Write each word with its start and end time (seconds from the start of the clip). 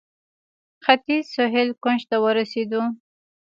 ختیځ 0.83 1.23
سهیل 1.35 1.69
کونج 1.81 2.01
ته 2.09 2.17
ورسېدو. 2.23 2.81